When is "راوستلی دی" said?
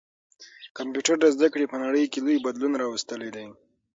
2.81-3.47